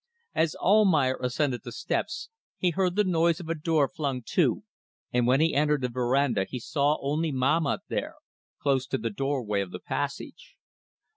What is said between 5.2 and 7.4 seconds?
when he entered the verandah he saw only